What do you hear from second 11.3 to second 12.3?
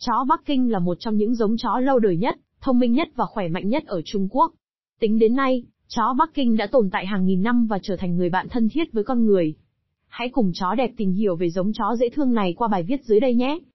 về giống chó dễ